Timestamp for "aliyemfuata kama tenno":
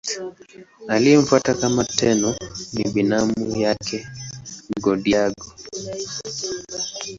0.87-2.35